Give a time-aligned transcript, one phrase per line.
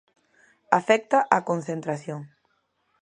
[0.79, 2.21] Afecta á concentración.